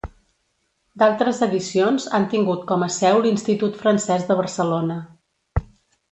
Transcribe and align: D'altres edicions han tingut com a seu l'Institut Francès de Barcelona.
D'altres 1.01 1.41
edicions 1.47 2.07
han 2.19 2.25
tingut 2.31 2.63
com 2.71 2.85
a 2.85 2.89
seu 2.95 3.21
l'Institut 3.25 3.77
Francès 3.83 4.25
de 4.31 4.39
Barcelona. 4.39 4.97